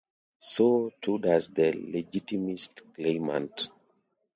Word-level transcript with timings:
So, 0.39 0.89
too 0.99 1.19
does 1.19 1.49
the 1.49 1.73
Legitimist 1.73 2.81
claimant. 2.95 3.69